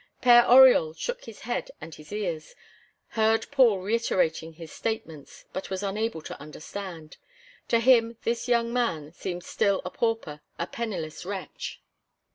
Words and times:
Père 0.19 0.47
Oriol 0.49 0.97
shook 0.97 1.25
his 1.25 1.41
head 1.41 1.69
and 1.79 1.93
his 1.93 2.11
ears, 2.11 2.55
heard 3.09 3.45
Paul 3.51 3.77
reiterating 3.81 4.53
his 4.53 4.71
statements, 4.71 5.45
but 5.53 5.69
was 5.69 5.83
unable 5.83 6.23
to 6.23 6.41
understand. 6.41 7.17
To 7.67 7.79
him 7.79 8.17
this 8.23 8.47
young 8.47 8.73
man 8.73 9.11
seemed 9.13 9.43
still 9.43 9.79
a 9.85 9.91
pauper, 9.91 10.41
a 10.57 10.65
penniless 10.65 11.23
wretch. 11.23 11.83